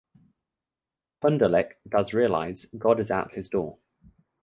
Pundalik 1.21 1.73
does 1.87 2.11
realize 2.11 2.65
God 2.75 2.99
is 3.01 3.11
at 3.11 3.31
his 3.33 3.47
door. 3.49 3.77